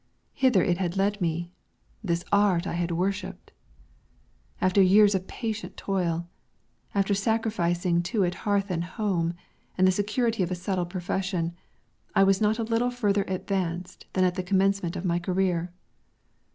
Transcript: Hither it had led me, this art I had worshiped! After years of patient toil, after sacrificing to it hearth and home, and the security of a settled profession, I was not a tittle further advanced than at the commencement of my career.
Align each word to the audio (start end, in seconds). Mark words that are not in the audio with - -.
Hither 0.33 0.63
it 0.63 0.79
had 0.79 0.97
led 0.97 1.21
me, 1.21 1.51
this 2.03 2.23
art 2.31 2.65
I 2.65 2.73
had 2.73 2.89
worshiped! 2.89 3.51
After 4.59 4.81
years 4.81 5.13
of 5.13 5.27
patient 5.27 5.77
toil, 5.77 6.27
after 6.95 7.13
sacrificing 7.13 8.01
to 8.09 8.23
it 8.23 8.33
hearth 8.33 8.71
and 8.71 8.83
home, 8.83 9.35
and 9.77 9.85
the 9.87 9.91
security 9.91 10.41
of 10.41 10.49
a 10.49 10.55
settled 10.55 10.89
profession, 10.89 11.53
I 12.15 12.23
was 12.23 12.41
not 12.41 12.57
a 12.57 12.65
tittle 12.65 12.89
further 12.89 13.25
advanced 13.27 14.07
than 14.13 14.23
at 14.23 14.33
the 14.33 14.41
commencement 14.41 14.95
of 14.95 15.05
my 15.05 15.19
career. 15.19 15.71